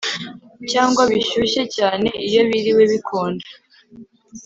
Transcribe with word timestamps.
cyangwa 0.71 1.01
bishyushye 1.11 1.63
cyane 1.75 2.07
Iyo 2.27 2.41
biriwe 2.49 2.83
bikonje 2.91 3.51